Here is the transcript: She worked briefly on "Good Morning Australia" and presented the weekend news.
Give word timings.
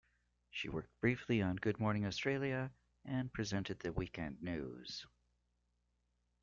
She 0.49 0.67
worked 0.67 0.99
briefly 0.99 1.43
on 1.43 1.57
"Good 1.57 1.79
Morning 1.79 2.07
Australia" 2.07 2.71
and 3.05 3.31
presented 3.31 3.77
the 3.77 3.93
weekend 3.93 4.41
news. 4.41 5.05